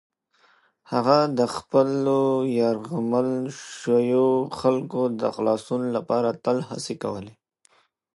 هغه 0.91 1.17
د 1.39 1.41
خپلو 1.55 2.19
یرغمل 2.59 3.29
شویو 3.81 4.27
خلکو 4.59 5.01
د 5.19 5.21
خلاصون 5.35 5.81
لپاره 5.95 6.29
تل 6.43 6.57
هڅې 6.69 6.95
کولې. 7.03 7.33